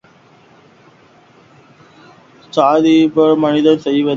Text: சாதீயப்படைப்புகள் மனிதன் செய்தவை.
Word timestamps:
சாதீயப்படைப்புகள் 2.53 3.43
மனிதன் 3.45 3.83
செய்தவை. 3.83 4.09